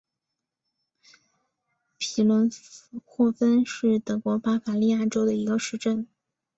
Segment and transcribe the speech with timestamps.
[1.99, 2.49] 皮伦
[3.05, 6.07] 霍芬是德国巴伐利亚州的一个市镇。